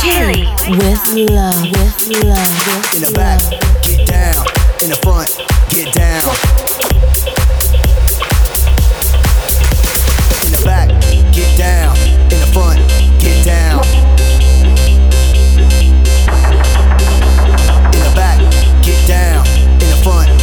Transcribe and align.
Chile 0.00 0.44
with 0.68 1.30
love, 1.30 1.62
with 1.62 2.24
love, 2.24 2.66
with 2.66 2.96
In 2.96 3.02
the 3.02 3.12
back, 3.14 3.40
get 3.82 4.06
down. 4.06 4.44
In 4.82 4.90
the 4.90 4.96
front, 4.96 5.28
get 5.70 5.94
down. 5.94 6.28
In 10.44 10.52
the 10.52 10.62
back, 10.64 10.88
get 11.32 11.56
down. 11.56 11.96
In 12.30 12.40
the 12.40 12.46
front, 12.52 12.78
get 13.20 13.44
down. 13.44 13.84
In 17.94 18.00
the 18.04 18.12
back, 18.14 18.38
get 18.82 19.06
down. 19.08 19.46
In 19.80 19.88
the 19.88 20.00
front, 20.02 20.35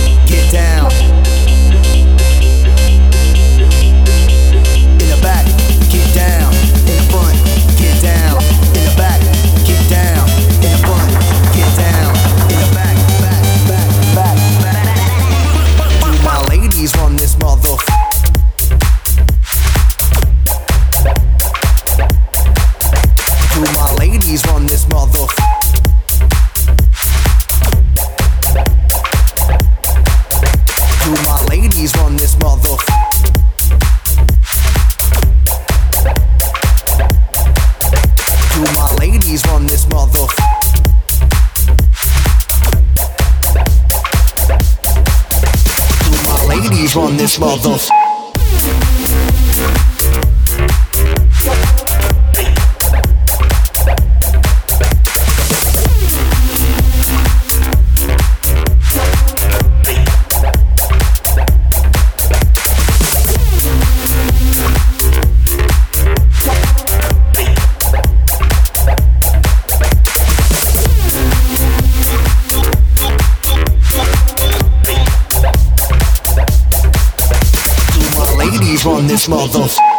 Run 46.95 47.17
this 47.17 47.39
motherfucker. 47.39 48.02
motherfucker. 79.27 79.92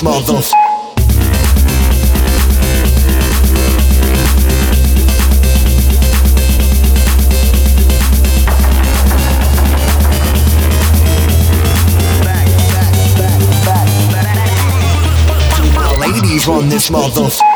bitch, 0.00 0.26
motherfucker. 0.26 0.60
on 16.48 16.68
this 16.68 16.90
motherfucker. 16.90 17.49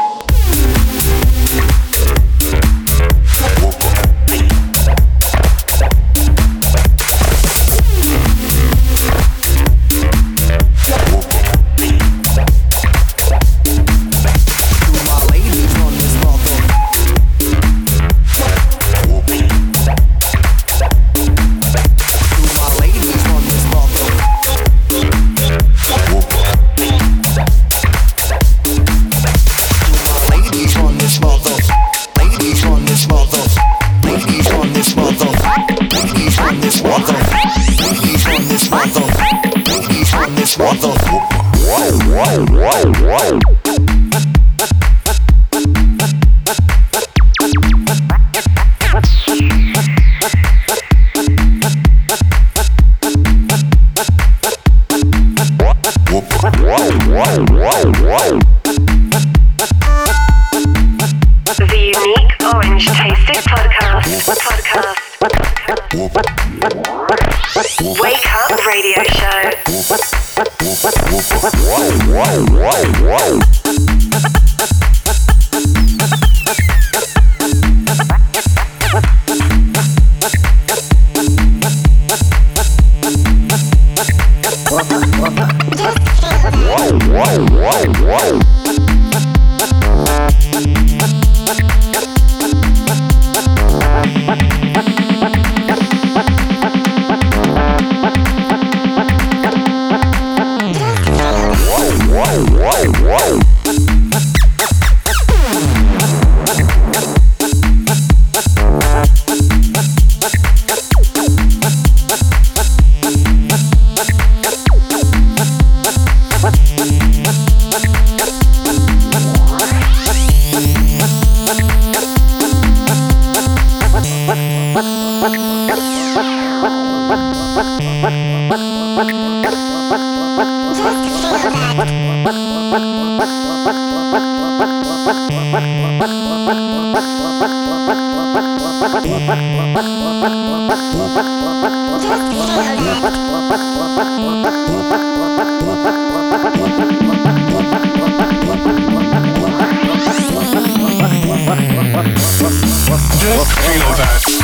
Just 153.24 153.52
feel 153.58 153.94
that. 153.96 154.43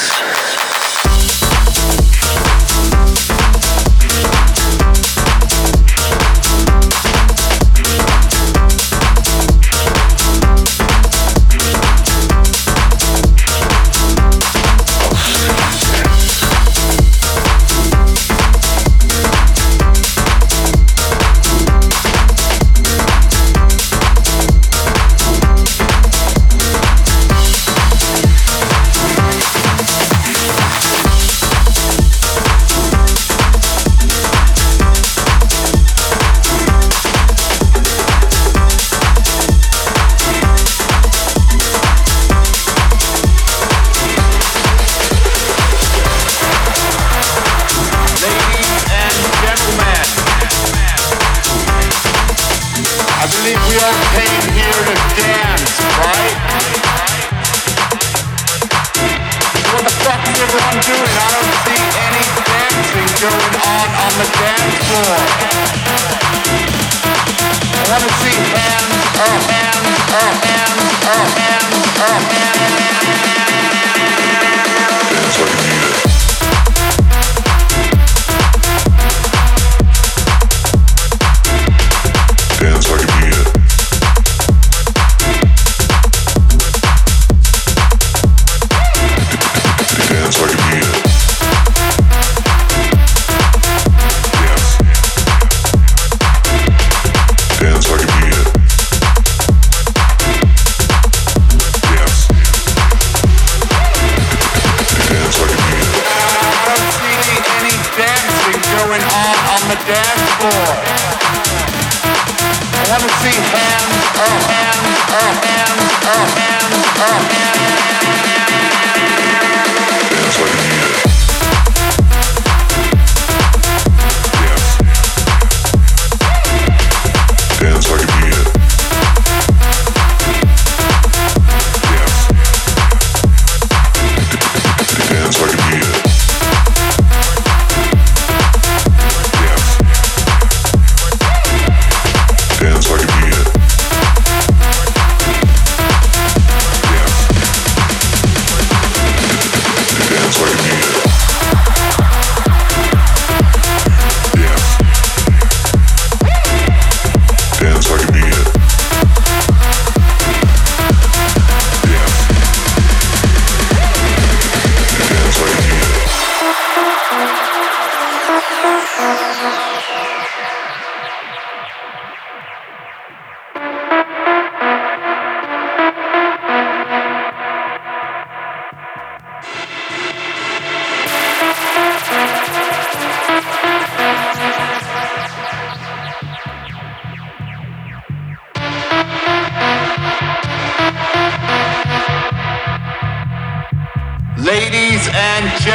show. 0.00 0.29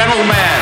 gentlemen, 0.06 0.58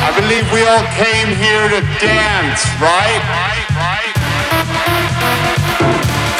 I 0.00 0.08
believe 0.16 0.48
we 0.56 0.64
all 0.64 0.86
came 0.96 1.36
here 1.36 1.68
to 1.68 1.80
dance, 2.00 2.64
right? 2.80 3.20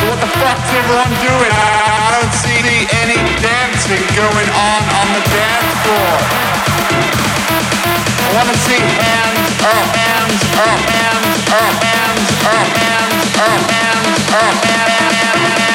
So 0.00 0.02
what 0.08 0.20
the 0.24 0.32
fuck's 0.40 0.72
everyone 0.72 1.12
doing? 1.20 1.52
I, 1.52 1.68
I 2.00 2.16
don't 2.16 2.32
see 2.32 2.64
any 2.96 3.20
dancing 3.44 4.00
going 4.16 4.50
on 4.56 4.82
on 5.04 5.06
the 5.12 5.22
dance 5.36 5.72
floor. 5.84 6.16
I 8.24 8.28
want 8.40 8.48
to 8.48 8.56
see 8.56 8.80
hands 8.80 9.52
oh 9.68 9.84
hands 10.00 10.40
oh 10.64 10.76
hands 10.96 11.44
oh 11.52 11.72
hands 11.92 12.28
oh 12.48 12.64
hands 12.72 13.20
oh 13.36 13.56
hands 13.68 14.20
oh. 14.32 14.48
hands 14.64 15.60
up. 15.60 15.69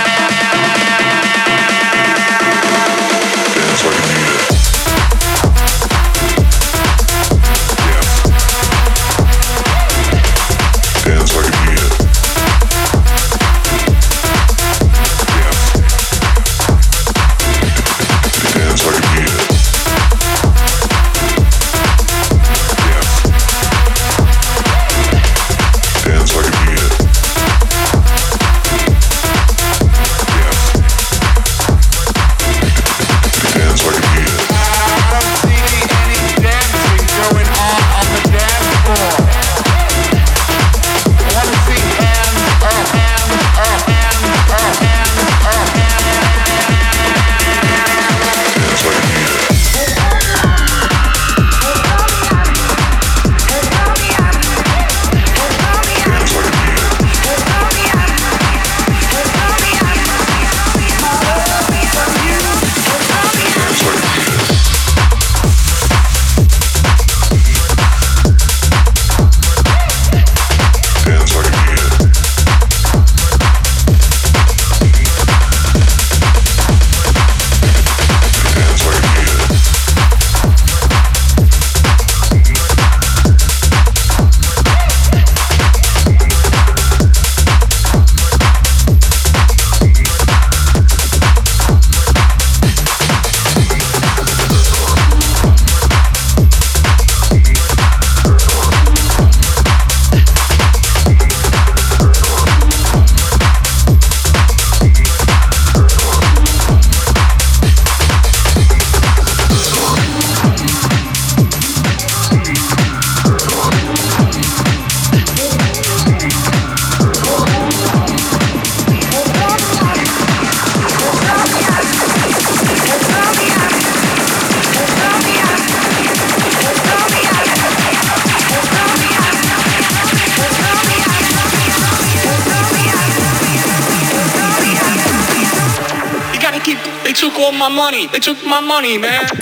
Took 138.26 138.44
my 138.44 138.60
money, 138.60 138.98
man. 138.98 139.35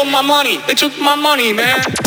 Took 0.00 0.12
my 0.12 0.22
money. 0.22 0.56
They 0.66 0.72
took 0.72 0.98
my 0.98 1.14
money, 1.14 1.52
man. 1.52 1.99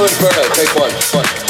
Disco 0.00 0.24
Inferno, 0.24 0.48
take 0.54 0.74
one, 0.76 0.90
one, 1.12 1.49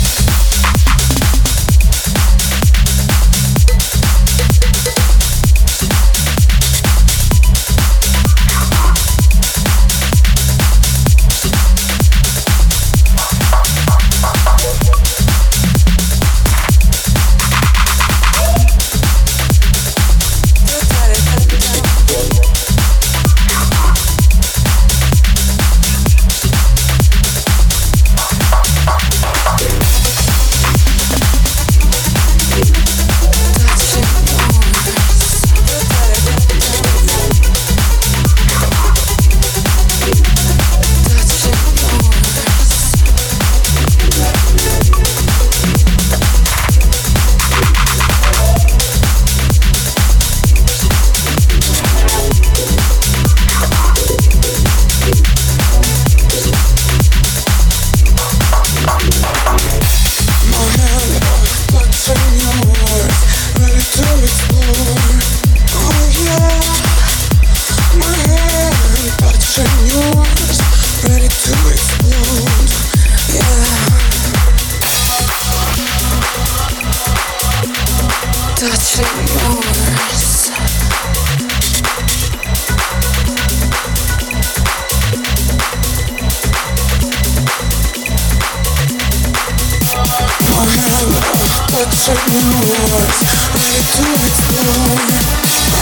certain 92.01 92.49
words 92.49 93.21
Way 93.61 93.77
to 93.93 94.03
explore 94.25 94.97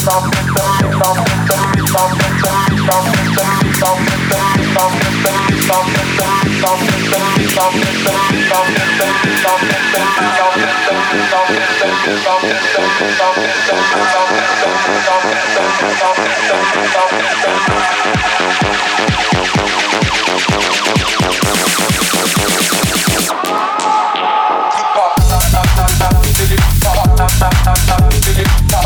Keep 0.07 0.15
up. 28.75 28.86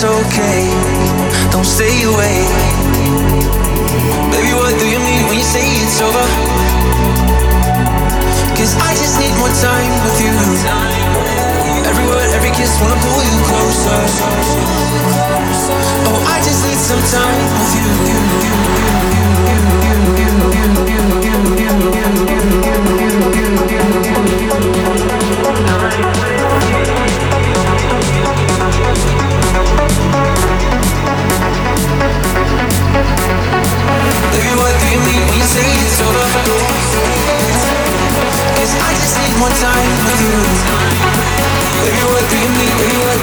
it's 0.00 0.08
okay. 0.08 0.64
Don't 1.52 1.64
stay 1.64 1.92
away. 2.08 2.40
Baby, 4.32 4.52
what 4.56 4.72
do 4.80 4.88
you 4.88 4.96
mean 4.96 5.28
when 5.28 5.36
you 5.36 5.44
say 5.44 5.60
it's 5.60 6.00
over? 6.00 6.24
Cause 8.56 8.72
I 8.80 8.96
just 8.96 9.20
need 9.20 9.36
more 9.36 9.52
time 9.60 9.92
with 10.00 10.16
you. 10.24 10.32
Every 11.84 12.06
word, 12.08 12.32
every 12.32 12.52
kiss, 12.56 12.80
wanna 12.80 12.96
pull 12.96 13.20
you 13.20 13.36
closer. 13.44 14.00
Oh, 16.08 16.32
I 16.32 16.40
just 16.48 16.64
need 16.64 16.80
some 16.80 17.02
time. 17.12 17.49
more 39.40 39.48
time 39.56 39.90
with 40.04 40.20
you. 40.20 40.36
Baby, 41.80 42.04
what 42.12 42.24
do 42.28 42.36
you 42.36 42.50
need? 42.60 42.72
Baby, 42.76 42.98
what 43.08 43.19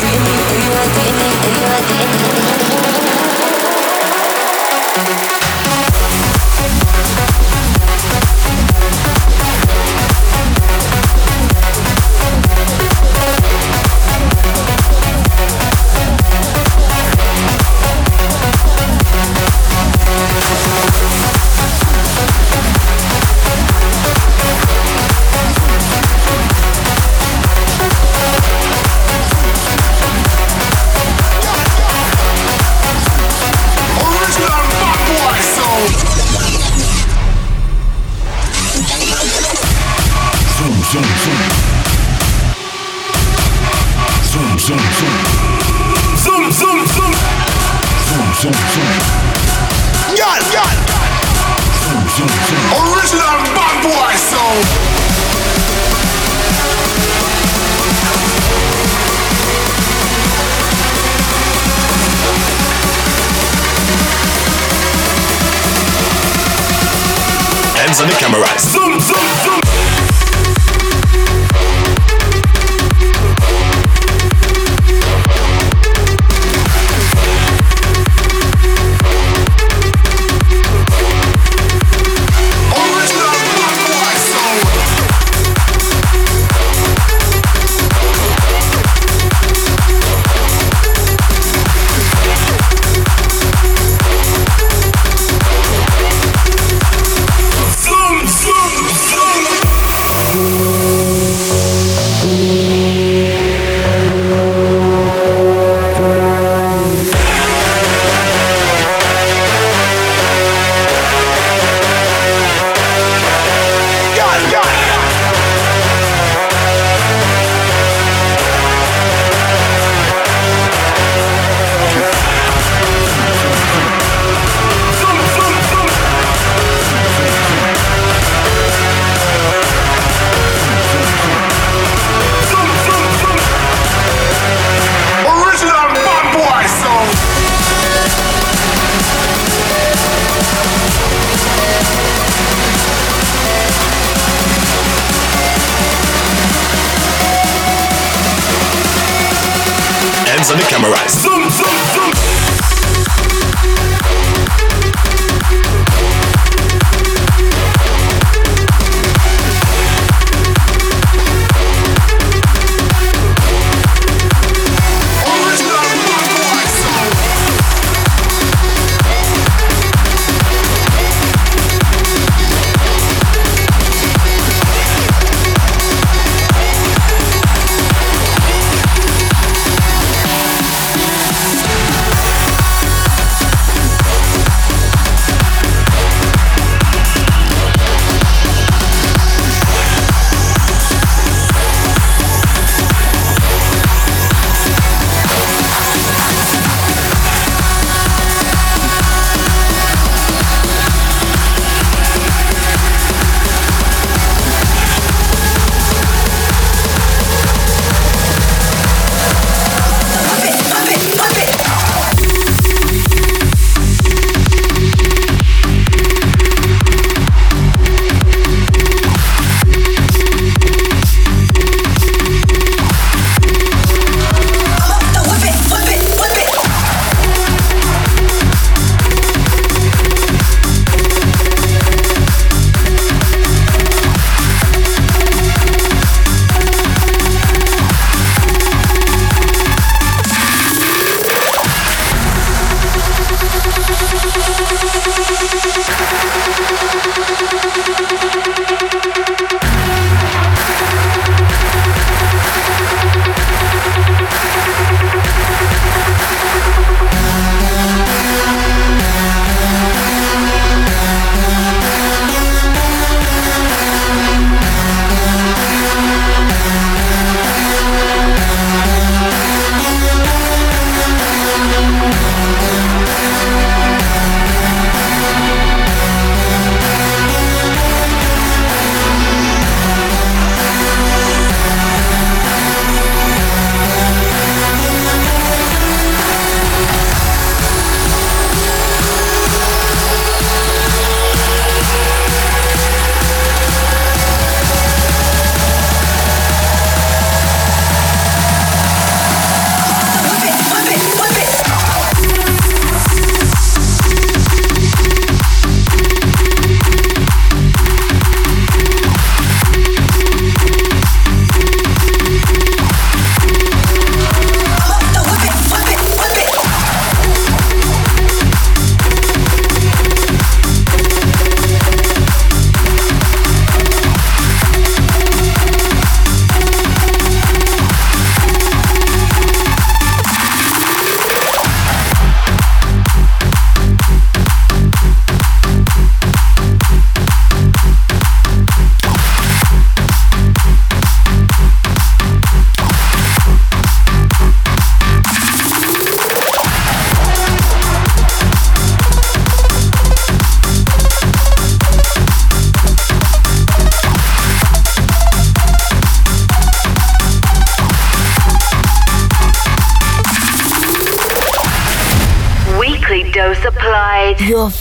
Hands 67.88 68.02
on 68.02 68.10
the 68.10 68.16
camera. 68.16 68.46
Zoom, 68.60 69.00
zoom, 69.00 69.62
zoom. 69.62 69.67